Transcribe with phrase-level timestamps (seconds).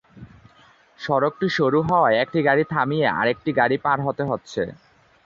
[0.99, 4.61] সড়কটি সরু হওয়ায় একটি গাড়ি থামিয়ে আরেকটি গাড়ি পার হতে হচ্ছে।